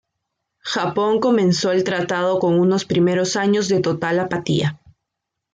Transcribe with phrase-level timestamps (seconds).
[0.63, 4.81] Japón comenzó el tratado con unos primeros años de total apatía.